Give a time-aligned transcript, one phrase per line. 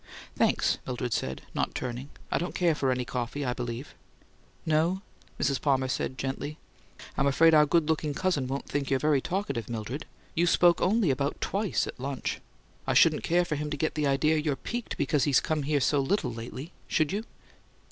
[0.35, 3.93] "Thanks," Mildred said, not turning, "I don't care for any coffee, I believe."
[4.65, 5.03] "No?"
[5.39, 5.61] Mrs.
[5.61, 6.57] Palmer said, gently.
[7.15, 10.07] "I'm afraid our good looking cousin won't think you're very talkative, Mildred.
[10.33, 12.41] You spoke only about twice at lunch.
[12.87, 15.79] I shouldn't care for him to get the idea you're piqued because he's come here
[15.79, 17.23] so little lately, should you?"